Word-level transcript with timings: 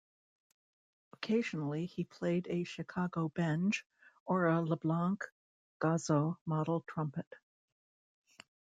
Occasionally, 1.13 1.85
he 1.85 2.05
played 2.05 2.47
a 2.49 2.63
Chicago 2.63 3.29
Benge 3.35 3.83
or 4.25 4.47
a 4.47 4.59
LeBlanc 4.59 5.23
Gozzo 5.79 6.39
model 6.47 6.81
trumpet. 6.89 7.31